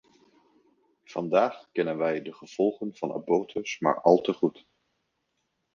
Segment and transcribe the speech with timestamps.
[1.03, 4.67] Vandaag kennen wij de gevolgen van abortus maar al te goed.